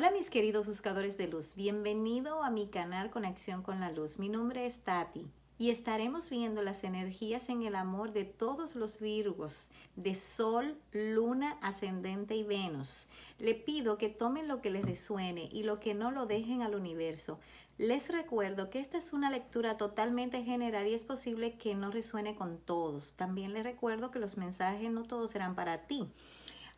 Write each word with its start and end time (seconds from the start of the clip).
Hola 0.00 0.12
mis 0.12 0.30
queridos 0.30 0.66
buscadores 0.66 1.18
de 1.18 1.28
luz, 1.28 1.54
bienvenido 1.56 2.42
a 2.42 2.48
mi 2.48 2.66
canal 2.66 3.10
Conexión 3.10 3.62
con 3.62 3.80
la 3.80 3.92
Luz. 3.92 4.18
Mi 4.18 4.30
nombre 4.30 4.64
es 4.64 4.78
Tati 4.78 5.26
y 5.58 5.68
estaremos 5.68 6.30
viendo 6.30 6.62
las 6.62 6.84
energías 6.84 7.50
en 7.50 7.64
el 7.64 7.74
amor 7.74 8.14
de 8.14 8.24
todos 8.24 8.76
los 8.76 8.98
Virgos, 8.98 9.68
de 9.96 10.14
Sol, 10.14 10.78
Luna, 10.92 11.58
Ascendente 11.60 12.34
y 12.34 12.44
Venus. 12.44 13.10
Le 13.38 13.54
pido 13.54 13.98
que 13.98 14.08
tomen 14.08 14.48
lo 14.48 14.62
que 14.62 14.70
les 14.70 14.86
resuene 14.86 15.50
y 15.52 15.64
lo 15.64 15.80
que 15.80 15.92
no 15.92 16.10
lo 16.10 16.24
dejen 16.24 16.62
al 16.62 16.74
universo. 16.74 17.38
Les 17.76 18.08
recuerdo 18.08 18.70
que 18.70 18.80
esta 18.80 18.96
es 18.96 19.12
una 19.12 19.30
lectura 19.30 19.76
totalmente 19.76 20.42
general 20.42 20.86
y 20.86 20.94
es 20.94 21.04
posible 21.04 21.58
que 21.58 21.74
no 21.74 21.90
resuene 21.90 22.34
con 22.36 22.56
todos. 22.56 23.12
También 23.16 23.52
les 23.52 23.64
recuerdo 23.64 24.10
que 24.10 24.18
los 24.18 24.38
mensajes 24.38 24.90
no 24.90 25.02
todos 25.02 25.32
serán 25.32 25.54
para 25.54 25.86
ti. 25.86 26.08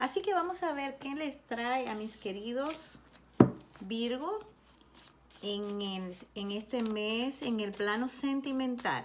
Así 0.00 0.23
que 0.23 0.34
vamos 0.34 0.64
a 0.64 0.73
ver 0.73 0.98
qué 0.98 1.14
les 1.14 1.41
trae 1.46 1.88
a 1.88 1.95
mis 1.95 2.16
queridos 2.16 2.98
Virgo 3.86 4.41
en, 5.42 6.14
en 6.34 6.50
este 6.50 6.82
mes 6.82 7.42
en 7.42 7.60
el 7.60 7.72
plano 7.72 8.08
sentimental. 8.08 9.05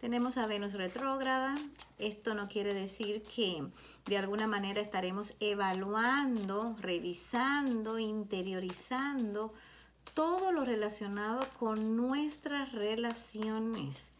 Tenemos 0.00 0.36
a 0.36 0.46
Venus 0.46 0.72
retrógrada. 0.72 1.54
Esto 1.98 2.34
no 2.34 2.48
quiere 2.48 2.74
decir 2.74 3.22
que 3.22 3.64
de 4.06 4.18
alguna 4.18 4.46
manera 4.46 4.80
estaremos 4.80 5.34
evaluando, 5.40 6.76
revisando, 6.80 7.98
interiorizando 7.98 9.52
todo 10.14 10.52
lo 10.52 10.64
relacionado 10.64 11.46
con 11.58 11.96
nuestras 11.96 12.72
relaciones 12.72 14.12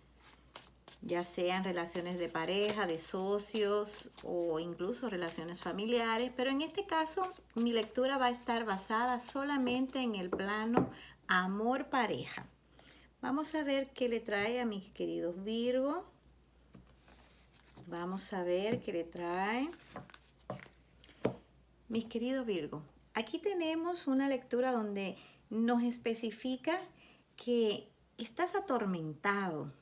ya 1.02 1.22
sean 1.24 1.64
relaciones 1.64 2.18
de 2.18 2.28
pareja, 2.28 2.86
de 2.86 2.98
socios 2.98 4.10
o 4.24 4.58
incluso 4.58 5.08
relaciones 5.08 5.60
familiares, 5.60 6.32
pero 6.36 6.50
en 6.50 6.62
este 6.62 6.86
caso 6.86 7.22
mi 7.54 7.72
lectura 7.72 8.18
va 8.18 8.26
a 8.26 8.30
estar 8.30 8.64
basada 8.64 9.18
solamente 9.18 10.00
en 10.00 10.14
el 10.14 10.30
plano 10.30 10.90
amor 11.28 11.86
pareja. 11.86 12.46
Vamos 13.20 13.54
a 13.54 13.62
ver 13.62 13.90
qué 13.90 14.08
le 14.08 14.20
trae 14.20 14.60
a 14.60 14.66
mis 14.66 14.90
queridos 14.90 15.42
Virgo. 15.42 16.04
Vamos 17.86 18.32
a 18.32 18.42
ver 18.42 18.80
qué 18.80 18.92
le 18.92 19.04
trae. 19.04 19.70
Mis 21.88 22.04
queridos 22.06 22.44
Virgo, 22.46 22.82
aquí 23.14 23.38
tenemos 23.38 24.06
una 24.08 24.28
lectura 24.28 24.72
donde 24.72 25.16
nos 25.50 25.82
especifica 25.84 26.80
que 27.36 27.88
estás 28.18 28.54
atormentado, 28.54 29.72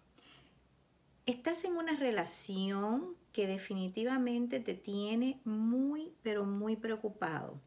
Estás 1.27 1.65
en 1.65 1.79
una 1.79 1.97
relación 1.97 3.17
que 3.33 3.47
definitivamente 3.47 4.61
te 4.61 4.75
tiene 4.75 5.41
muy, 5.45 6.13
pero 6.23 6.45
muy 6.45 6.77
preocupado. 6.77 7.59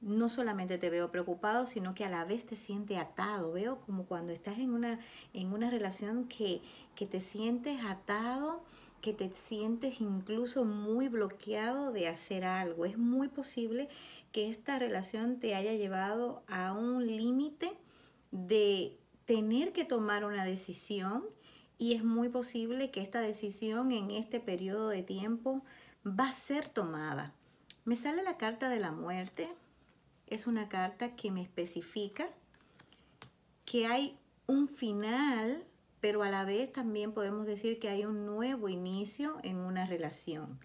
No 0.00 0.28
solamente 0.28 0.76
te 0.76 0.90
veo 0.90 1.12
preocupado, 1.12 1.68
sino 1.68 1.94
que 1.94 2.04
a 2.04 2.10
la 2.10 2.24
vez 2.24 2.44
te 2.44 2.56
siente 2.56 2.98
atado. 2.98 3.52
Veo 3.52 3.80
como 3.82 4.06
cuando 4.06 4.32
estás 4.32 4.58
en 4.58 4.70
una, 4.70 4.98
en 5.32 5.52
una 5.52 5.70
relación 5.70 6.26
que, 6.26 6.62
que 6.96 7.06
te 7.06 7.20
sientes 7.20 7.84
atado, 7.84 8.64
que 9.00 9.12
te 9.12 9.30
sientes 9.30 10.00
incluso 10.00 10.64
muy 10.64 11.06
bloqueado 11.06 11.92
de 11.92 12.08
hacer 12.08 12.44
algo. 12.44 12.86
Es 12.86 12.98
muy 12.98 13.28
posible 13.28 13.88
que 14.32 14.50
esta 14.50 14.80
relación 14.80 15.38
te 15.38 15.54
haya 15.54 15.74
llevado 15.74 16.42
a 16.48 16.72
un 16.72 17.06
límite 17.06 17.70
de 18.32 18.98
tener 19.26 19.72
que 19.72 19.84
tomar 19.84 20.24
una 20.24 20.44
decisión 20.44 21.22
y 21.78 21.94
es 21.94 22.04
muy 22.04 22.28
posible 22.28 22.90
que 22.90 23.02
esta 23.02 23.20
decisión 23.20 23.92
en 23.92 24.10
este 24.10 24.40
periodo 24.40 24.88
de 24.88 25.02
tiempo 25.02 25.62
va 26.06 26.28
a 26.28 26.32
ser 26.32 26.68
tomada. 26.68 27.32
Me 27.84 27.96
sale 27.96 28.22
la 28.22 28.36
carta 28.36 28.68
de 28.68 28.80
la 28.80 28.92
muerte. 28.92 29.48
Es 30.26 30.46
una 30.46 30.68
carta 30.68 31.16
que 31.16 31.30
me 31.30 31.42
especifica 31.42 32.28
que 33.64 33.86
hay 33.86 34.18
un 34.46 34.68
final, 34.68 35.64
pero 36.00 36.22
a 36.22 36.30
la 36.30 36.44
vez 36.44 36.72
también 36.72 37.12
podemos 37.12 37.46
decir 37.46 37.78
que 37.78 37.88
hay 37.88 38.04
un 38.04 38.26
nuevo 38.26 38.68
inicio 38.68 39.38
en 39.42 39.56
una 39.56 39.84
relación. 39.84 40.58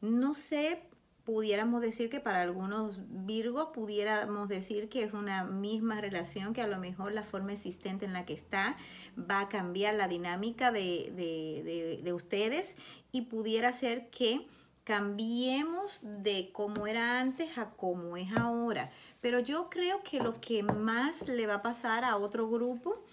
No 0.00 0.34
sé 0.34 0.82
pudiéramos 1.28 1.82
decir 1.82 2.08
que 2.08 2.20
para 2.20 2.40
algunos 2.40 3.00
Virgos 3.26 3.68
pudiéramos 3.74 4.48
decir 4.48 4.88
que 4.88 5.02
es 5.02 5.12
una 5.12 5.44
misma 5.44 6.00
relación 6.00 6.54
que 6.54 6.62
a 6.62 6.66
lo 6.66 6.78
mejor 6.78 7.12
la 7.12 7.22
forma 7.22 7.52
existente 7.52 8.06
en 8.06 8.14
la 8.14 8.24
que 8.24 8.32
está 8.32 8.78
va 9.18 9.40
a 9.40 9.48
cambiar 9.50 9.92
la 9.92 10.08
dinámica 10.08 10.72
de, 10.72 12.00
de 12.02 12.12
ustedes 12.14 12.74
y 13.12 13.26
pudiera 13.26 13.74
ser 13.74 14.08
que 14.08 14.46
cambiemos 14.84 16.00
de 16.02 16.48
cómo 16.50 16.86
era 16.86 17.20
antes 17.20 17.58
a 17.58 17.72
cómo 17.72 18.16
es 18.16 18.34
ahora. 18.34 18.90
Pero 19.20 19.38
yo 19.38 19.68
creo 19.68 20.02
que 20.02 20.20
lo 20.20 20.40
que 20.40 20.62
más 20.62 21.28
le 21.28 21.46
va 21.46 21.56
a 21.56 21.62
pasar 21.62 22.06
a 22.06 22.16
otro 22.16 22.48
grupo, 22.48 23.04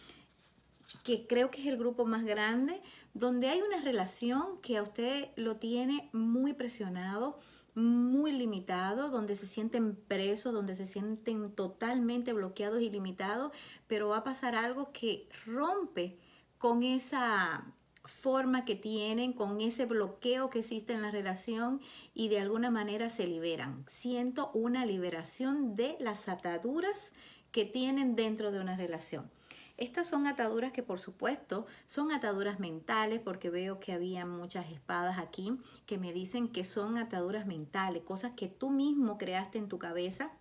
que 1.04 1.28
creo 1.28 1.52
que 1.52 1.60
es 1.60 1.68
el 1.68 1.76
grupo 1.76 2.06
más 2.06 2.24
grande, 2.24 2.82
donde 3.14 3.50
hay 3.50 3.62
una 3.62 3.82
relación 3.82 4.58
que 4.62 4.78
a 4.78 4.84
usted 4.84 5.28
lo 5.36 5.58
tiene 5.58 6.08
muy 6.14 6.54
presionado, 6.54 7.40
muy 7.76 8.32
limitado, 8.32 9.10
donde 9.10 9.36
se 9.36 9.46
sienten 9.46 9.96
presos, 9.96 10.54
donde 10.54 10.76
se 10.76 10.86
sienten 10.86 11.52
totalmente 11.52 12.34
bloqueados 12.34 12.82
y 12.82 12.90
limitados, 12.90 13.52
pero 13.88 14.08
va 14.08 14.18
a 14.18 14.24
pasar 14.24 14.56
algo 14.56 14.92
que 14.94 15.28
rompe 15.46 16.18
con 16.58 16.84
esa 16.84 17.66
forma 18.06 18.66
que 18.66 18.76
tienen, 18.76 19.34
con 19.34 19.62
ese 19.62 19.86
bloqueo 19.86 20.50
que 20.50 20.60
existe 20.60 20.94
en 20.94 21.02
la 21.02 21.12
relación 21.12 21.82
y 22.14 22.30
de 22.30 22.40
alguna 22.40 22.72
manera 22.72 23.10
se 23.10 23.28
liberan. 23.28 23.84
Siento 23.88 24.52
una 24.54 24.86
liberación 24.86 25.76
de 25.76 25.98
las 26.00 26.30
ataduras 26.30 27.12
que 27.52 27.66
tienen 27.66 28.16
dentro 28.16 28.52
de 28.52 28.60
una 28.60 28.78
relación. 28.78 29.30
Estas 29.78 30.08
son 30.08 30.26
ataduras 30.26 30.72
que 30.72 30.84
por 30.84 31.00
supuesto 31.00 31.66
son 31.86 32.12
ataduras 32.12 32.60
mentales 32.60 33.20
porque 33.20 33.50
veo 33.50 33.80
que 33.80 33.92
había 33.92 34.26
muchas 34.26 34.72
espadas 34.72 35.20
aquí 35.20 35.58
que 35.86 35.98
me 35.98 36.14
dicen 36.14 36.48
que 36.48 36.64
son 36.64 36.98
ataduras 36.98 37.46
mentales, 37.46 38.04
cosas 38.04 38.32
que 38.36 38.48
tú 38.48 38.70
mismo 38.70 39.18
creaste 39.18 39.58
en 39.58 39.68
tu 39.68 39.78
cabeza 39.78 40.32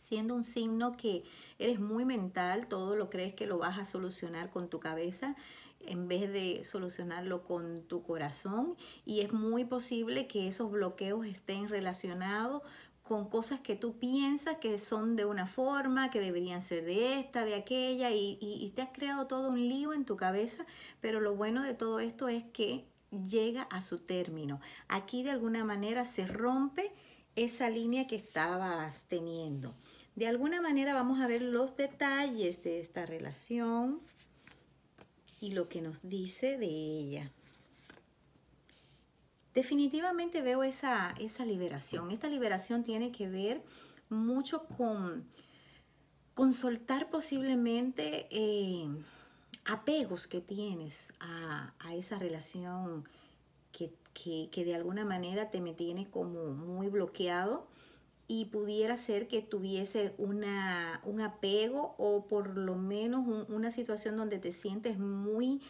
siendo 0.00 0.34
un 0.34 0.44
signo 0.44 0.92
que 0.92 1.22
eres 1.58 1.80
muy 1.80 2.06
mental, 2.06 2.66
todo 2.66 2.96
lo 2.96 3.10
crees 3.10 3.34
que 3.34 3.46
lo 3.46 3.58
vas 3.58 3.78
a 3.78 3.84
solucionar 3.84 4.48
con 4.50 4.70
tu 4.70 4.80
cabeza 4.80 5.36
en 5.80 6.08
vez 6.08 6.32
de 6.32 6.64
solucionarlo 6.64 7.44
con 7.44 7.82
tu 7.82 8.02
corazón 8.02 8.74
y 9.04 9.20
es 9.20 9.32
muy 9.32 9.64
posible 9.64 10.26
que 10.26 10.48
esos 10.48 10.70
bloqueos 10.70 11.26
estén 11.26 11.68
relacionados 11.68 12.62
con 13.08 13.30
cosas 13.30 13.60
que 13.60 13.74
tú 13.74 13.98
piensas 13.98 14.58
que 14.58 14.78
son 14.78 15.16
de 15.16 15.24
una 15.24 15.46
forma, 15.46 16.10
que 16.10 16.20
deberían 16.20 16.60
ser 16.60 16.84
de 16.84 17.18
esta, 17.18 17.46
de 17.46 17.54
aquella, 17.54 18.10
y, 18.10 18.70
te 18.76 18.82
has 18.82 18.90
creado 18.92 19.26
todo 19.26 19.48
un 19.48 19.66
lío 19.66 19.94
en 19.94 20.04
tu 20.04 20.18
cabeza, 20.18 20.66
pero 21.00 21.18
lo 21.18 21.34
bueno 21.34 21.62
de 21.62 21.72
todo 21.72 22.00
esto 22.00 22.28
es 22.28 22.44
que 22.52 22.84
llega 23.10 23.62
a 23.62 23.80
su 23.80 24.00
término. 24.00 24.60
Aquí 24.88 25.22
de 25.22 25.30
alguna 25.30 25.64
manera 25.64 26.04
se 26.04 26.26
rompe 26.26 26.92
esa 27.34 27.70
línea 27.70 28.06
que 28.06 28.16
estabas 28.16 29.04
teniendo. 29.08 29.74
De 30.14 30.26
alguna 30.26 30.60
manera 30.60 30.92
vamos 30.92 31.20
a 31.20 31.26
ver 31.26 31.40
los 31.40 31.78
detalles 31.78 32.62
de 32.62 32.78
esta 32.78 33.06
relación 33.06 34.02
y 35.40 35.52
lo 35.52 35.70
que 35.70 35.80
nos 35.80 36.00
dice 36.02 36.58
de 36.58 36.66
ella 36.66 37.32
definitivamente 39.58 40.40
veo 40.40 40.62
esa, 40.62 41.16
esa 41.18 41.44
liberación. 41.44 42.12
Esta 42.12 42.28
liberación 42.28 42.84
tiene 42.84 43.10
que 43.10 43.28
ver 43.28 43.60
mucho 44.08 44.66
con, 44.66 45.24
con 46.34 46.52
soltar 46.52 47.10
posiblemente 47.10 48.28
eh, 48.30 48.86
apegos 49.64 50.28
que 50.28 50.40
tienes 50.40 51.12
a, 51.18 51.72
esa 51.92 52.20
relación 52.20 53.02
que, 53.72 54.64
de 54.64 54.74
alguna 54.76 55.04
manera 55.04 55.50
te 55.50 55.60
me 55.60 55.74
tiene 55.74 56.08
como 56.08 56.50
muy 56.52 56.88
bloqueado 56.88 57.66
y 58.28 58.46
pudiera 58.46 58.96
ser 58.96 59.26
que 59.26 59.42
tuviese 59.42 60.14
una, 60.18 61.00
un 61.04 61.20
apego 61.20 61.96
o 61.98 62.26
por 62.26 62.56
lo 62.56 62.76
menos 62.76 63.48
una 63.48 63.72
situación 63.72 64.16
donde 64.16 64.38
te 64.38 64.52
sientes 64.52 64.98
muy 65.00 65.60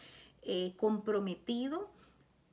eh, 0.43 0.73
comprometido 0.77 1.89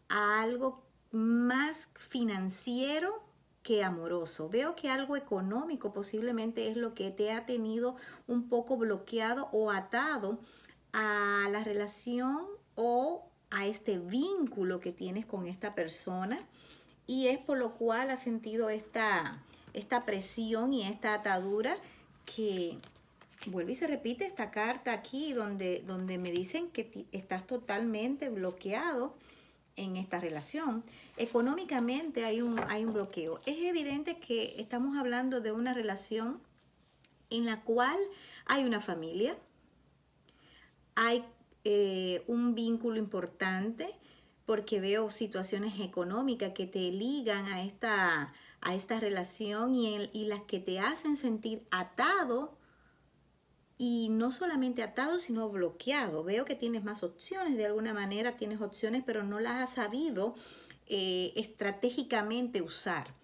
a 0.08 0.40
algo 0.40 0.85
más 1.10 1.88
financiero 1.94 3.22
que 3.62 3.82
amoroso. 3.82 4.48
Veo 4.48 4.76
que 4.76 4.90
algo 4.90 5.16
económico 5.16 5.92
posiblemente 5.92 6.68
es 6.68 6.76
lo 6.76 6.94
que 6.94 7.10
te 7.10 7.32
ha 7.32 7.46
tenido 7.46 7.96
un 8.26 8.48
poco 8.48 8.76
bloqueado 8.76 9.48
o 9.50 9.70
atado 9.70 10.38
a 10.92 11.48
la 11.50 11.64
relación 11.64 12.46
o 12.76 13.28
a 13.50 13.66
este 13.66 13.98
vínculo 13.98 14.80
que 14.80 14.92
tienes 14.92 15.26
con 15.26 15.46
esta 15.46 15.74
persona 15.74 16.38
y 17.06 17.28
es 17.28 17.38
por 17.38 17.58
lo 17.58 17.74
cual 17.74 18.10
has 18.10 18.22
sentido 18.22 18.70
esta, 18.70 19.42
esta 19.72 20.04
presión 20.04 20.72
y 20.72 20.86
esta 20.86 21.14
atadura 21.14 21.76
que 22.24 22.78
vuelve 23.46 23.72
y 23.72 23.74
se 23.76 23.86
repite 23.86 24.26
esta 24.26 24.50
carta 24.50 24.92
aquí 24.92 25.32
donde, 25.32 25.82
donde 25.86 26.18
me 26.18 26.30
dicen 26.30 26.70
que 26.70 27.06
estás 27.12 27.46
totalmente 27.46 28.28
bloqueado 28.28 29.14
en 29.76 29.96
esta 29.96 30.18
relación. 30.20 30.82
Económicamente 31.16 32.24
hay 32.24 32.40
un, 32.40 32.58
hay 32.68 32.84
un 32.84 32.92
bloqueo. 32.92 33.40
Es 33.46 33.58
evidente 33.58 34.18
que 34.18 34.54
estamos 34.58 34.96
hablando 34.96 35.40
de 35.40 35.52
una 35.52 35.74
relación 35.74 36.40
en 37.30 37.44
la 37.44 37.62
cual 37.62 37.98
hay 38.46 38.64
una 38.64 38.80
familia, 38.80 39.36
hay 40.94 41.24
eh, 41.64 42.24
un 42.26 42.54
vínculo 42.54 42.98
importante, 42.98 43.94
porque 44.46 44.80
veo 44.80 45.10
situaciones 45.10 45.80
económicas 45.80 46.52
que 46.52 46.66
te 46.66 46.92
ligan 46.92 47.46
a 47.46 47.64
esta, 47.64 48.32
a 48.60 48.74
esta 48.74 49.00
relación 49.00 49.74
y, 49.74 50.08
y 50.12 50.26
las 50.26 50.42
que 50.42 50.60
te 50.60 50.78
hacen 50.78 51.16
sentir 51.16 51.62
atado 51.72 52.56
y 53.78 54.08
no 54.08 54.32
solamente 54.32 54.82
atado, 54.82 55.18
sino 55.18 55.48
bloqueado. 55.50 56.24
Veo 56.24 56.44
que 56.44 56.54
tienes 56.54 56.82
más 56.84 57.02
opciones, 57.02 57.56
de 57.56 57.66
alguna 57.66 57.92
manera 57.92 58.36
tienes 58.36 58.60
opciones, 58.60 59.02
pero 59.04 59.22
no 59.22 59.40
las 59.40 59.56
has 59.56 59.74
sabido 59.74 60.34
eh, 60.86 61.32
estratégicamente 61.36 62.62
usar. 62.62 63.14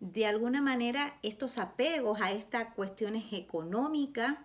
De 0.00 0.26
alguna 0.26 0.60
manera, 0.60 1.18
estos 1.22 1.56
apegos 1.56 2.20
a 2.20 2.32
estas 2.32 2.74
cuestiones 2.74 3.32
económicas 3.32 4.36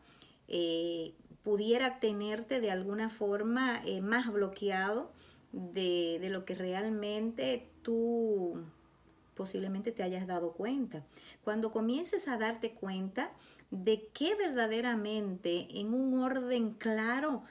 eh, 0.48 1.16
pudiera 1.44 2.00
tenerte 2.00 2.62
de 2.62 2.72
alguna 2.72 3.10
forma 3.10 3.82
eh, 3.86 4.00
más 4.00 4.32
bloqueado 4.32 5.12
de, 5.52 6.18
de 6.22 6.30
lo 6.30 6.46
que 6.46 6.56
realmente 6.56 7.70
tú 7.82 8.64
posiblemente 9.40 9.94
te 9.94 10.04
hayas 10.04 10.28
dado 10.28 10.52
cuenta. 10.52 11.06
Cuando 11.46 11.72
comiences 11.72 12.28
a 12.28 12.38
darte 12.38 12.74
cuenta, 12.74 13.32
de 13.72 14.10
qué 14.14 14.36
verdaderamente 14.36 15.80
en 15.80 15.94
un 15.94 16.20
orden 16.20 16.74
claro 16.74 17.44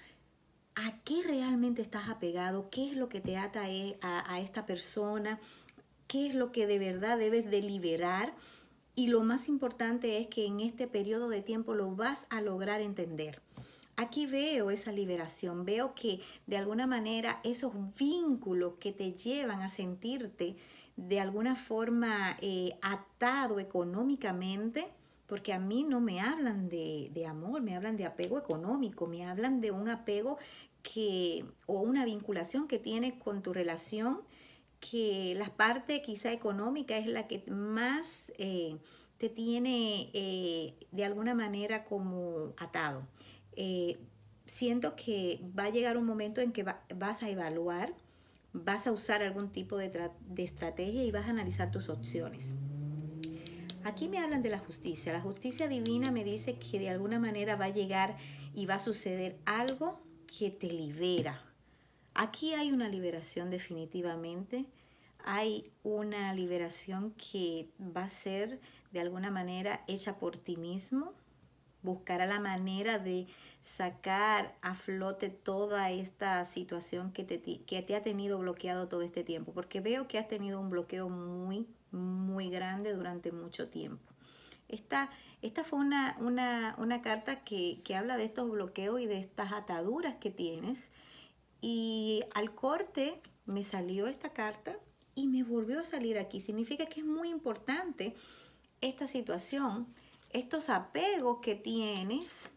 a 0.74 0.98
qué 1.02 1.22
realmente 1.22 1.80
estás 1.80 2.10
apegado, 2.10 2.68
qué 2.68 2.90
es 2.90 2.96
lo 2.96 3.08
que 3.08 3.22
te 3.22 3.38
ata 3.38 3.70
e, 3.70 3.96
a, 4.02 4.38
esta 4.38 4.66
persona, 4.66 5.40
qué 6.08 6.26
es 6.26 6.34
lo 6.34 6.52
que 6.52 6.66
de 6.66 6.78
verdad 6.78 7.16
debes 7.16 7.50
de 7.50 7.62
liberar. 7.62 8.34
Y 8.94 9.06
lo 9.06 9.22
más 9.22 9.48
importante 9.48 10.18
es 10.18 10.26
que 10.26 10.44
en 10.44 10.60
este 10.60 10.86
periodo 10.86 11.30
de 11.30 11.40
tiempo 11.40 11.72
lo 11.72 11.96
vas 11.96 12.26
a 12.28 12.42
lograr 12.42 12.82
entender. 12.82 13.40
Aquí 14.00 14.26
veo 14.26 14.70
esa 14.70 14.92
liberación, 14.92 15.64
veo 15.64 15.92
que 15.92 16.20
de 16.46 16.56
alguna 16.56 16.86
manera 16.86 17.40
esos 17.42 17.72
vínculos 17.98 18.74
que 18.78 18.92
te 18.92 19.10
llevan 19.14 19.60
a 19.60 19.68
sentirte 19.68 20.54
de 20.94 21.18
alguna 21.18 21.56
forma 21.56 22.36
eh, 22.40 22.78
atado 22.80 23.58
económicamente, 23.58 24.86
porque 25.26 25.52
a 25.52 25.58
mí 25.58 25.82
no 25.82 26.00
me 26.00 26.20
hablan 26.20 26.68
de, 26.68 27.26
amor, 27.28 27.60
me 27.60 27.74
hablan 27.74 27.96
de 27.96 28.06
apego 28.06 28.38
económico, 28.38 29.08
me 29.08 29.26
hablan 29.26 29.60
de 29.60 29.72
un 29.72 29.88
apego 29.88 30.38
que, 30.84 31.44
o 31.66 31.80
una 31.80 32.04
vinculación 32.04 32.68
que 32.68 32.78
tienes 32.78 33.14
con 33.14 33.42
tu 33.42 33.52
relación, 33.52 34.20
que 34.78 35.34
la 35.36 35.56
parte 35.56 36.02
quizá 36.02 36.30
económica 36.30 36.96
es 36.96 37.08
la 37.08 37.26
que 37.26 37.42
más 37.50 38.30
eh, 38.38 38.76
te 39.18 39.28
tiene 39.28 40.10
eh, 40.12 40.74
de 40.92 41.04
alguna 41.04 41.34
manera 41.34 41.84
como 41.84 42.52
atado. 42.58 43.02
Eh, 43.60 43.98
siento 44.46 44.94
que 44.94 45.40
va 45.58 45.64
a 45.64 45.70
llegar 45.70 45.96
un 45.96 46.06
momento 46.06 46.40
en 46.40 46.52
que 46.52 46.62
vas 46.62 47.22
a 47.24 47.28
evaluar, 47.28 47.92
vas 48.52 48.86
a 48.86 48.92
usar 48.92 49.20
algún 49.20 49.50
tipo 49.50 49.76
de 49.76 49.90
estrategia 50.36 51.02
y 51.02 51.10
vas 51.10 51.26
a 51.26 51.30
analizar 51.30 51.72
tus 51.72 51.88
opciones. 51.88 52.54
Aquí 53.82 54.06
me 54.06 54.18
hablan 54.18 54.42
de 54.42 54.50
la 54.50 54.58
justicia. 54.58 55.12
La 55.12 55.20
justicia 55.20 55.66
divina 55.66 56.12
me 56.12 56.22
dice 56.22 56.56
que 56.58 56.78
de 56.78 56.90
alguna 56.90 57.18
manera 57.18 57.56
va 57.56 57.64
a 57.64 57.70
llegar 57.70 58.16
y 58.54 58.66
va 58.66 58.74
a 58.74 58.80
suceder 58.80 59.38
algo 59.44 60.00
que 60.38 60.50
te 60.50 60.68
libera. 60.68 61.42
Aquí 62.14 62.54
hay 62.54 62.70
una 62.70 62.88
liberación 62.88 63.50
definitivamente. 63.50 64.66
Hay 65.24 65.72
una 65.82 66.32
liberación 66.34 67.12
que 67.12 67.70
va 67.80 68.04
a 68.04 68.10
ser 68.10 68.60
de 68.92 69.00
alguna 69.00 69.30
manera 69.30 69.82
hecha 69.86 70.18
por 70.18 70.36
ti 70.36 70.56
mismo. 70.56 71.12
Buscará 71.82 72.26
la 72.26 72.40
manera 72.40 72.98
de 72.98 73.26
sacar 73.76 74.56
a 74.62 74.74
flote 74.74 75.30
toda 75.30 75.90
esta 75.90 76.44
situación 76.44 77.12
que 77.12 77.24
te, 77.24 77.40
que 77.40 77.82
te 77.82 77.96
ha 77.96 78.02
tenido 78.02 78.38
bloqueado 78.38 78.88
todo 78.88 79.02
este 79.02 79.24
tiempo. 79.24 79.52
Porque 79.52 79.80
veo 79.80 80.08
que 80.08 80.18
has 80.18 80.28
tenido 80.28 80.60
un 80.60 80.70
bloqueo 80.70 81.08
muy 81.08 81.66
muy 81.90 82.50
grande 82.50 82.92
durante 82.92 83.32
mucho 83.32 83.66
tiempo. 83.68 84.12
Esta, 84.68 85.10
esta 85.40 85.64
fue 85.64 85.78
una, 85.78 86.16
una, 86.18 87.02
carta 87.02 87.42
que, 87.42 87.80
que, 87.84 87.96
habla 87.96 88.16
de 88.16 88.24
estos 88.24 88.50
bloqueos 88.50 89.00
y 89.00 89.06
de 89.06 89.18
estas 89.18 89.52
ataduras 89.52 90.16
que 90.16 90.30
tienes. 90.30 90.88
Y 91.60 92.22
al 92.34 92.54
corte 92.54 93.20
me 93.46 93.64
salió 93.64 94.06
esta 94.06 94.30
carta 94.30 94.76
y 95.14 95.26
me 95.26 95.42
volvió 95.42 95.80
a 95.80 95.84
salir 95.84 96.18
aquí. 96.18 96.40
Significa 96.40 96.86
que 96.86 97.00
es 97.00 97.06
muy 97.06 97.30
importante 97.30 98.14
esta 98.80 99.06
situación, 99.06 99.86
estos 100.30 100.68
apegos 100.68 101.38
que 101.40 101.54
tienes 101.54 102.50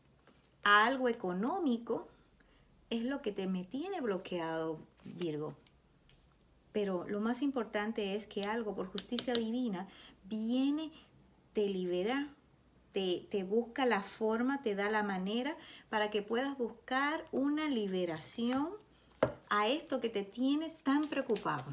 a 0.63 0.85
algo 0.85 1.09
económico, 1.09 2.07
es 2.89 3.03
lo 3.03 3.21
que 3.21 3.31
te 3.31 3.47
me 3.47 3.63
tiene 3.63 4.01
bloqueado, 4.01 4.79
Virgo. 5.03 5.55
Pero 6.71 7.05
lo 7.07 7.19
más 7.19 7.41
importante 7.41 8.15
es 8.15 8.27
que 8.27 8.43
algo 8.43 8.75
por 8.75 8.87
justicia 8.91 9.33
divina 9.33 9.87
viene, 10.25 10.91
te 11.53 11.67
libera, 11.67 12.29
te, 12.93 13.27
te, 13.29 13.43
busca 13.43 13.85
la 13.85 14.01
forma, 14.01 14.61
te 14.61 14.75
da 14.75 14.89
la 14.89 15.03
manera 15.03 15.55
para 15.89 16.09
que 16.09 16.21
puedas 16.21 16.57
buscar 16.57 17.25
una 17.31 17.67
liberación 17.67 18.69
a 19.49 19.67
esto 19.67 19.99
que 19.99 20.09
te 20.09 20.23
tiene 20.23 20.69
tan 20.83 21.07
preocupado. 21.07 21.65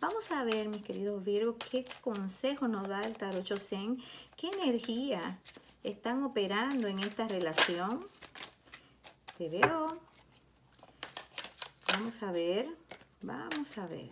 Vamos 0.00 0.30
a 0.30 0.44
ver, 0.44 0.68
mis 0.68 0.82
queridos 0.82 1.24
Virgo, 1.24 1.56
qué 1.70 1.84
consejo 2.02 2.68
nos 2.68 2.86
da 2.86 3.02
el 3.02 3.14
Tarot 3.14 3.42
Chosen, 3.42 3.98
qué 4.36 4.48
energía 4.48 5.38
están 5.82 6.22
operando 6.22 6.88
en 6.88 6.98
esta 6.98 7.28
relación. 7.28 8.04
Te 9.36 9.48
veo. 9.48 9.98
Vamos 11.92 12.22
a 12.22 12.32
ver. 12.32 12.68
Vamos 13.22 13.78
a 13.78 13.86
ver. 13.86 14.10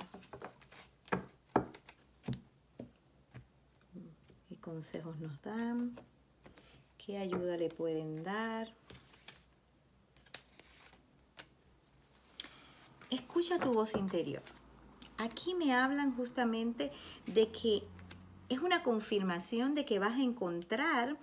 ¿Qué 4.49 4.57
consejos 4.57 5.19
nos 5.19 5.41
dan? 5.43 5.99
¿Qué 6.99 7.19
ayuda 7.19 7.57
le 7.57 7.69
pueden 7.69 8.25
dar? 8.25 8.73
Escucha 13.11 13.59
tu 13.59 13.73
voz 13.73 13.95
interior. 13.95 14.43
Aquí 15.19 15.55
me 15.55 15.73
hablan 15.73 16.15
justamente 16.17 16.91
de 17.27 17.51
que 17.53 17.85
es 18.49 18.59
una 18.59 18.83
confirmación 18.83 19.75
de 19.75 19.85
que 19.85 19.99
vas 19.99 20.15
a 20.15 20.23
encontrar 20.23 21.17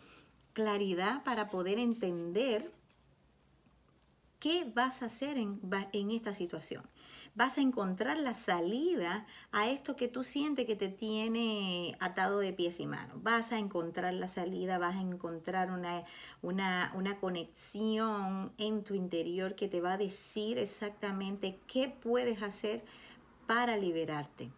claridad 0.54 1.24
para 1.24 1.50
poder 1.50 1.80
entender 1.80 2.72
qué 4.40 4.72
vas 4.74 5.02
a 5.02 5.06
hacer 5.06 5.38
en, 5.38 5.60
en 5.92 6.12
esta 6.12 6.34
situación 6.34 6.84
vas 7.36 7.58
a 7.58 7.62
encontrar 7.62 8.20
la 8.20 8.34
salida 8.34 9.26
a 9.52 9.68
esto 9.68 9.96
que 9.96 10.08
tú 10.08 10.24
sientes 10.24 10.66
que 10.66 10.76
te 10.76 10.90
tiene 10.90 11.98
atado 12.00 12.40
de 12.40 12.54
pies 12.54 12.80
y 12.80 12.86
manos. 12.86 13.24
Vas 13.24 13.52
a 13.52 13.58
encontrar 13.58 14.14
la 14.14 14.28
salida, 14.28 14.78
vas 14.78 14.96
a 14.96 15.02
encontrar 15.02 15.72
una, 15.72 16.04
una, 16.42 16.92
una 16.96 17.18
conexión 17.20 18.52
en 18.58 18.84
tu 18.84 18.94
interior 18.94 19.56
que 19.56 19.68
te 19.68 19.82
va 19.82 19.94
a 19.94 19.98
decir 19.98 20.58
exactamente 20.58 21.60
qué 21.68 21.90
puedes 21.90 22.44
hacer 22.44 22.84
para 23.48 23.78
liberarte, 23.78 24.52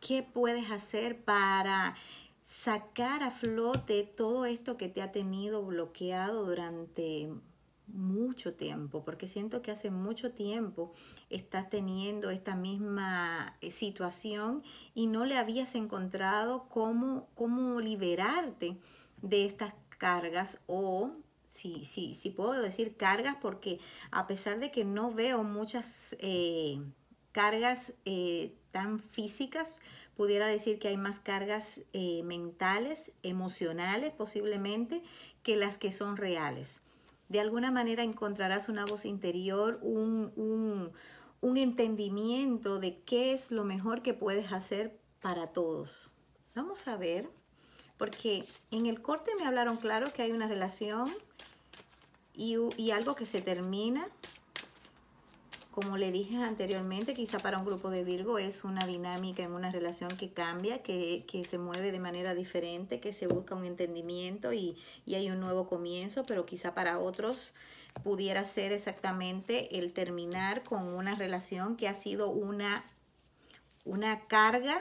qué 0.00 0.22
puedes 0.22 0.70
hacer 0.70 1.24
para 1.24 1.94
sacar 2.46 3.22
a 3.22 3.30
flote 3.30 4.04
todo 4.04 4.46
esto 4.46 4.76
que 4.76 4.88
te 4.88 5.02
ha 5.02 5.12
tenido 5.12 5.64
bloqueado 5.64 6.46
durante 6.46 7.28
mucho 7.88 8.54
tiempo, 8.54 9.04
porque 9.04 9.28
siento 9.28 9.62
que 9.62 9.70
hace 9.70 9.90
mucho 9.90 10.32
tiempo 10.32 10.92
estás 11.30 11.68
teniendo 11.70 12.30
esta 12.30 12.56
misma 12.56 13.56
eh, 13.60 13.70
situación 13.70 14.62
y 14.94 15.06
no 15.06 15.24
le 15.24 15.36
habías 15.36 15.74
encontrado 15.74 16.68
cómo, 16.68 17.28
cómo 17.34 17.80
liberarte 17.80 18.76
de 19.22 19.44
estas 19.44 19.72
cargas 19.98 20.58
o 20.66 21.12
si 21.48 21.84
sí, 21.84 22.14
sí, 22.14 22.30
puedo 22.30 22.60
decir 22.60 22.96
cargas 22.96 23.36
porque 23.40 23.78
a 24.10 24.26
pesar 24.26 24.58
de 24.58 24.70
que 24.70 24.84
no 24.84 25.12
veo 25.12 25.42
muchas 25.42 26.14
eh, 26.18 26.78
cargas 27.32 27.92
eh, 28.04 28.52
tan 28.72 28.98
físicas, 28.98 29.76
pudiera 30.16 30.46
decir 30.46 30.78
que 30.78 30.88
hay 30.88 30.96
más 30.96 31.20
cargas 31.20 31.80
mentales, 32.24 33.10
emocionales 33.22 34.12
posiblemente, 34.12 35.02
que 35.42 35.56
las 35.56 35.78
que 35.78 35.92
son 35.92 36.16
reales. 36.16 36.80
De 37.28 37.40
alguna 37.40 37.70
manera 37.70 38.02
encontrarás 38.02 38.68
una 38.68 38.84
voz 38.84 39.04
interior, 39.04 39.78
un, 39.82 40.92
un 41.40 41.56
entendimiento 41.56 42.78
de 42.78 42.98
qué 43.00 43.32
es 43.32 43.50
lo 43.50 43.64
mejor 43.64 44.02
que 44.02 44.14
puedes 44.14 44.52
hacer 44.52 44.98
para 45.20 45.48
todos. 45.48 46.10
Vamos 46.54 46.88
a 46.88 46.96
ver, 46.96 47.28
porque 47.98 48.44
en 48.70 48.86
el 48.86 49.02
corte 49.02 49.32
me 49.38 49.44
hablaron 49.44 49.76
claro 49.76 50.12
que 50.12 50.22
hay 50.22 50.32
una 50.32 50.48
relación 50.48 51.06
y, 52.36 52.90
algo 52.90 53.14
que 53.14 53.26
se 53.26 53.40
termina 53.40 54.08
Como 55.76 55.98
le 55.98 56.10
dije 56.10 56.38
anteriormente, 56.38 57.12
quizá 57.12 57.38
para 57.38 57.58
un 57.58 57.66
grupo 57.66 57.90
de 57.90 58.02
Virgo 58.02 58.38
es 58.38 58.64
una 58.64 58.86
dinámica 58.86 59.42
en 59.42 59.52
una 59.52 59.70
relación 59.70 60.08
que 60.16 60.30
cambia, 60.30 60.82
que, 60.82 61.44
se 61.46 61.58
mueve 61.58 61.92
de 61.92 61.98
manera 61.98 62.34
diferente, 62.34 62.98
que 62.98 63.12
se 63.12 63.26
busca 63.26 63.54
un 63.54 63.66
entendimiento 63.66 64.54
y, 64.54 64.78
y 65.04 65.16
hay 65.16 65.30
un 65.30 65.38
nuevo 65.38 65.68
comienzo, 65.68 66.24
pero 66.24 66.46
quizá 66.46 66.72
para 66.72 66.98
otros 66.98 67.52
pudiera 68.02 68.42
ser 68.44 68.72
exactamente 68.72 69.78
el 69.78 69.92
terminar 69.92 70.62
con 70.62 70.82
una 70.82 71.14
relación 71.14 71.76
que 71.76 71.88
ha 71.88 71.94
sido 71.94 72.30
una, 72.30 72.82
una 73.84 74.20
carga, 74.28 74.80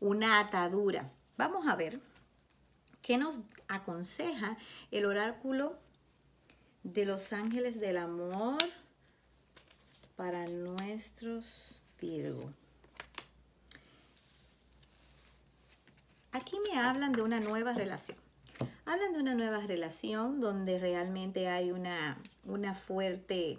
una 0.00 0.38
atadura. 0.38 1.10
Vamos 1.38 1.66
a 1.66 1.76
ver 1.76 1.98
qué 3.00 3.16
nos 3.16 3.38
aconseja 3.68 4.58
el 4.90 5.06
oráculo 5.06 5.78
de 6.82 7.06
los 7.06 7.32
ángeles 7.32 7.80
del 7.80 7.96
amor 7.96 8.58
para 10.16 10.46
nuestros 10.46 11.80
Virgo. 12.00 12.50
Aquí 16.32 16.56
me 16.68 16.78
hablan 16.78 17.12
de 17.12 17.22
una 17.22 17.40
nueva 17.40 17.72
relación. 17.72 18.18
Hablan 18.84 19.12
de 19.12 19.20
una 19.20 19.34
nueva 19.34 19.60
relación 19.60 20.40
donde 20.40 20.78
realmente 20.78 21.48
hay 21.48 21.70
una, 21.70 22.18
una 22.44 22.74
fuerte 22.74 23.58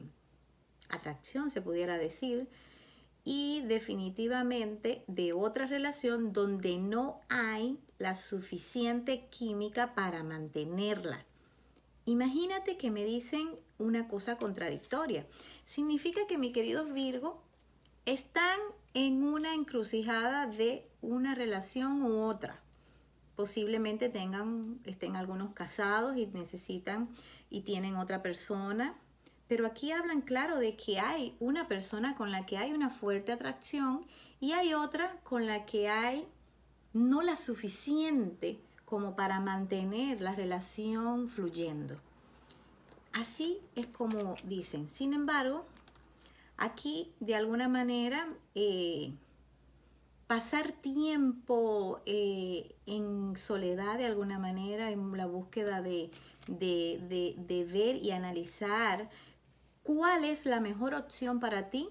atracción, 0.89 1.49
se 1.49 1.61
pudiera 1.61 1.97
decir, 1.97 2.47
y 3.23 3.61
definitivamente 3.61 5.03
de 5.07 5.33
otra 5.33 5.65
relación 5.65 6.33
donde 6.33 6.77
no 6.77 7.19
hay 7.29 7.79
la 7.97 8.15
suficiente 8.15 9.25
química 9.29 9.93
para 9.95 10.23
mantenerla. 10.23 11.25
Imagínate 12.05 12.77
que 12.77 12.89
me 12.89 13.03
dicen 13.03 13.49
una 13.79 14.07
cosa 14.07 14.37
contradictoria. 14.37 15.25
Significa 15.67 16.25
que 16.27 16.37
mi 16.37 16.53
queridos 16.53 16.93
Virgo 16.93 17.43
están 18.05 18.57
en 18.93 19.21
una 19.21 19.53
encrucijada 19.53 20.47
de 20.47 20.87
una 21.01 21.35
relación 21.35 22.01
u 22.03 22.21
otra. 22.21 22.61
Posiblemente 23.35 24.07
tengan, 24.07 24.79
estén 24.85 25.17
algunos 25.17 25.53
casados 25.53 26.15
y 26.15 26.25
necesitan 26.27 27.09
y 27.49 27.61
tienen 27.61 27.97
otra 27.97 28.23
persona. 28.23 28.95
Pero 29.49 29.67
aquí 29.67 29.91
hablan 29.91 30.21
claro 30.21 30.57
de 30.57 30.77
que 30.77 30.99
hay 30.99 31.35
una 31.41 31.67
persona 31.67 32.15
con 32.15 32.31
la 32.31 32.45
que 32.45 32.57
hay 32.57 32.71
una 32.71 32.89
fuerte 32.89 33.33
atracción 33.33 34.05
y 34.39 34.53
hay 34.53 34.73
otra 34.73 35.19
con 35.23 35.45
la 35.45 35.65
que 35.65 35.89
hay 35.89 36.25
no 36.93 37.21
la 37.21 37.35
suficiente 37.35 38.61
como 38.85 39.17
para 39.17 39.41
mantener 39.41 40.21
la 40.21 40.33
relación 40.33 41.27
fluyendo. 41.27 41.99
Así 43.13 43.59
es 43.75 43.87
como 43.87 44.35
dicen. 44.43 44.89
Sin 44.89 45.13
embargo, 45.13 45.65
aquí 46.57 47.11
de 47.19 47.35
alguna 47.35 47.67
manera 47.67 48.27
eh, 48.55 49.13
pasar 50.27 50.73
tiempo 50.73 52.01
eh, 52.05 52.75
en 52.85 53.35
soledad 53.37 53.97
de 53.97 54.05
alguna 54.05 54.37
manera, 54.39 54.91
en 54.91 55.15
la 55.15 55.25
búsqueda 55.25 55.81
de, 55.81 56.11
ver 56.47 57.95
y 57.95 58.11
analizar 58.11 59.09
cuál 59.83 60.25
es 60.25 60.45
la 60.45 60.59
mejor 60.59 60.93
opción 60.93 61.39
para 61.39 61.69
ti, 61.69 61.89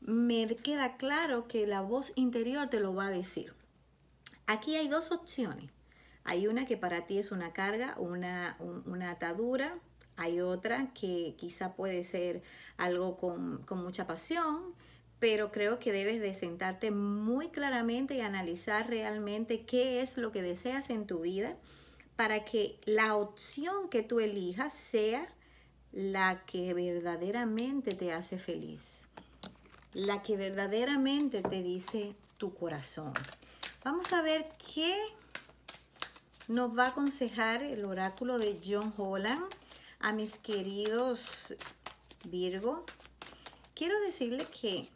me 0.00 0.46
queda 0.56 0.96
claro 0.96 1.48
que 1.48 1.66
la 1.66 1.80
voz 1.80 2.12
interior 2.14 2.68
te 2.68 2.78
lo 2.78 2.94
va 2.94 3.08
a 3.08 3.10
decir. 3.10 3.52
Aquí 4.46 4.76
hay 4.76 4.86
dos 4.86 5.10
opciones. 5.10 5.72
Hay 6.22 6.46
una 6.46 6.66
que 6.66 6.76
para 6.76 7.06
ti 7.06 7.18
es 7.18 7.32
una 7.32 7.52
carga, 7.52 7.96
una 7.98 9.10
atadura, 9.10 9.78
hay 10.16 10.40
otra 10.40 10.92
que 10.94 11.34
quizá 11.36 11.74
puede 11.74 12.02
ser 12.04 12.42
algo 12.76 13.16
con, 13.16 13.64
mucha 13.82 14.06
pasión, 14.06 14.74
pero 15.18 15.52
creo 15.52 15.78
que 15.78 15.92
debes 15.92 16.20
de 16.20 16.34
sentarte 16.34 16.90
muy 16.90 17.48
claramente 17.48 18.14
y 18.14 18.20
analizar 18.20 18.88
realmente 18.88 19.64
qué 19.64 20.02
es 20.02 20.16
lo 20.16 20.32
que 20.32 20.42
deseas 20.42 20.90
en 20.90 21.06
tu 21.06 21.20
vida 21.20 21.56
para 22.16 22.44
que 22.44 22.78
la 22.86 23.16
opción 23.16 23.88
que 23.88 24.02
tú 24.02 24.20
elijas 24.20 24.72
sea 24.72 25.26
la 25.92 26.44
que 26.46 26.74
verdaderamente 26.74 27.92
te 27.92 28.12
hace 28.12 28.38
feliz, 28.38 29.08
la 29.92 30.22
que 30.22 30.36
verdaderamente 30.36 31.42
te 31.42 31.62
dice 31.62 32.14
tu 32.38 32.54
corazón. 32.54 33.12
Vamos 33.84 34.12
a 34.12 34.22
ver 34.22 34.48
qué 34.74 34.96
nos 36.48 36.76
va 36.76 36.86
a 36.86 36.88
aconsejar 36.88 37.62
el 37.62 37.84
oráculo 37.84 38.38
de 38.38 38.60
John 38.64 38.92
Holland 38.96 39.44
a 40.06 40.12
mis 40.12 40.38
queridos 40.38 41.20
Virgo, 42.22 42.84
quiero 43.74 43.98
decirles 44.02 44.46
que 44.46 44.88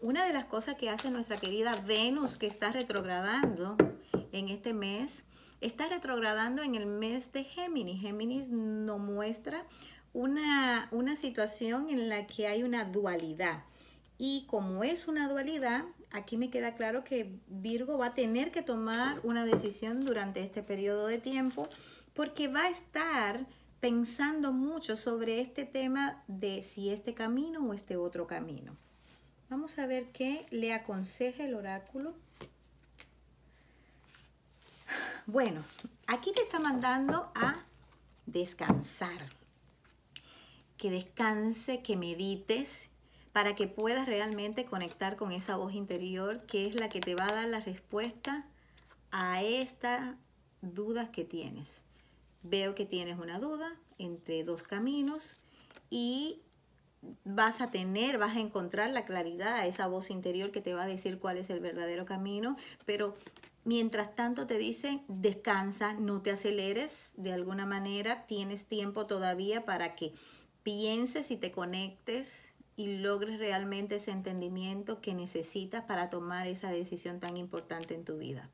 una 0.00 0.26
de 0.26 0.32
las 0.32 0.46
cosas 0.46 0.74
que 0.74 0.90
hace 0.90 1.08
nuestra 1.08 1.36
querida 1.36 1.70
Venus, 1.86 2.36
que 2.36 2.48
está 2.48 2.72
retrogradando 2.72 3.76
en 4.32 4.48
este 4.48 4.72
mes, 4.72 5.22
está 5.60 5.86
retrogradando 5.86 6.64
en 6.64 6.74
el 6.74 6.86
mes 6.86 7.32
de 7.32 7.44
Géminis. 7.44 8.00
Géminis 8.00 8.48
nos 8.48 8.98
muestra 8.98 9.64
una, 10.12 10.88
una 10.90 11.14
situación 11.14 11.88
en 11.88 12.08
la 12.08 12.26
que 12.26 12.48
hay 12.48 12.64
una 12.64 12.84
dualidad. 12.84 13.62
Y 14.18 14.46
como 14.48 14.82
es 14.82 15.06
una 15.06 15.28
dualidad, 15.28 15.84
aquí 16.10 16.36
me 16.36 16.50
queda 16.50 16.74
claro 16.74 17.04
que 17.04 17.38
Virgo 17.46 17.98
va 17.98 18.06
a 18.06 18.14
tener 18.14 18.50
que 18.50 18.62
tomar 18.62 19.20
una 19.22 19.44
decisión 19.44 20.04
durante 20.04 20.42
este 20.42 20.64
periodo 20.64 21.06
de 21.06 21.18
tiempo 21.18 21.68
porque 22.14 22.48
va 22.48 22.64
a 22.64 22.70
estar 22.70 23.46
pensando 23.80 24.52
mucho 24.52 24.94
sobre 24.94 25.40
este 25.40 25.64
tema 25.64 26.22
de 26.28 26.62
si 26.62 26.90
este 26.90 27.14
camino 27.14 27.66
o 27.66 27.74
este 27.74 27.96
otro 27.96 28.26
camino. 28.26 28.76
Vamos 29.48 29.78
a 29.78 29.86
ver 29.86 30.12
qué 30.12 30.46
le 30.50 30.72
aconseja 30.72 31.44
el 31.44 31.54
oráculo. 31.54 32.14
Bueno, 35.26 35.64
aquí 36.06 36.32
te 36.32 36.42
está 36.42 36.60
mandando 36.60 37.32
a 37.34 37.64
descansar. 38.26 39.18
Que 40.76 40.90
descanse, 40.90 41.82
que 41.82 41.96
medites, 41.96 42.88
para 43.32 43.54
que 43.54 43.66
puedas 43.66 44.06
realmente 44.06 44.64
conectar 44.64 45.16
con 45.16 45.32
esa 45.32 45.56
voz 45.56 45.74
interior 45.74 46.44
que 46.46 46.66
es 46.66 46.74
la 46.74 46.88
que 46.88 47.00
te 47.00 47.14
va 47.14 47.26
a 47.26 47.34
dar 47.34 47.48
la 47.48 47.60
respuesta 47.60 48.46
a 49.10 49.42
estas 49.42 50.16
dudas 50.62 51.10
que 51.10 51.24
tienes. 51.24 51.82
Veo 52.42 52.74
que 52.74 52.86
tienes 52.86 53.18
una 53.18 53.38
duda 53.38 53.76
entre 53.98 54.44
dos 54.44 54.62
caminos 54.62 55.36
y 55.90 56.40
vas 57.24 57.60
a 57.60 57.70
tener, 57.70 58.18
vas 58.18 58.36
a 58.36 58.40
encontrar 58.40 58.90
la 58.90 59.04
claridad, 59.04 59.66
esa 59.66 59.86
voz 59.86 60.10
interior 60.10 60.50
que 60.50 60.60
te 60.60 60.74
va 60.74 60.84
a 60.84 60.86
decir 60.86 61.18
cuál 61.18 61.38
es 61.38 61.50
el 61.50 61.60
verdadero 61.60 62.04
camino, 62.04 62.56
pero 62.84 63.16
mientras 63.64 64.14
tanto 64.14 64.46
te 64.46 64.58
dicen, 64.58 65.02
descansa, 65.08 65.94
no 65.94 66.22
te 66.22 66.30
aceleres, 66.30 67.12
de 67.16 67.32
alguna 67.32 67.66
manera 67.66 68.26
tienes 68.26 68.66
tiempo 68.66 69.06
todavía 69.06 69.64
para 69.64 69.94
que 69.94 70.12
pienses 70.62 71.30
y 71.30 71.36
te 71.36 71.52
conectes 71.52 72.52
y 72.76 72.96
logres 72.98 73.38
realmente 73.38 73.96
ese 73.96 74.10
entendimiento 74.10 75.00
que 75.00 75.14
necesitas 75.14 75.84
para 75.84 76.08
tomar 76.08 76.46
esa 76.46 76.70
decisión 76.70 77.20
tan 77.20 77.36
importante 77.36 77.94
en 77.94 78.04
tu 78.04 78.16
vida. 78.16 78.48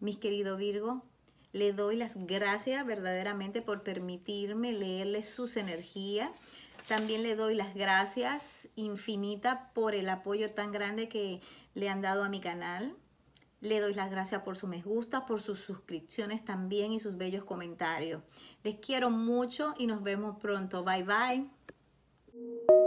Mis 0.00 0.16
querido 0.16 0.56
Virgo, 0.56 1.04
le 1.52 1.72
doy 1.72 1.96
las 1.96 2.12
gracias 2.14 2.86
verdaderamente 2.86 3.62
por 3.62 3.82
permitirme 3.82 4.72
leerle 4.72 5.22
sus 5.22 5.56
energías. 5.56 6.30
También 6.88 7.22
le 7.22 7.36
doy 7.36 7.54
las 7.54 7.74
gracias 7.74 8.68
infinitas 8.76 9.58
por 9.74 9.94
el 9.94 10.08
apoyo 10.08 10.48
tan 10.48 10.72
grande 10.72 11.08
que 11.08 11.40
le 11.74 11.88
han 11.88 12.02
dado 12.02 12.24
a 12.24 12.28
mi 12.28 12.40
canal. 12.40 12.94
Le 13.60 13.80
doy 13.80 13.94
las 13.94 14.10
gracias 14.10 14.42
por 14.42 14.56
su 14.56 14.66
me 14.66 14.80
gusta, 14.80 15.26
por 15.26 15.40
sus 15.40 15.58
suscripciones 15.60 16.44
también 16.44 16.92
y 16.92 16.98
sus 16.98 17.16
bellos 17.16 17.44
comentarios. 17.44 18.22
Les 18.64 18.76
quiero 18.76 19.10
mucho 19.10 19.74
y 19.76 19.86
nos 19.86 20.02
vemos 20.02 20.38
pronto. 20.38 20.82
Bye 20.82 21.04
bye. 21.04 22.79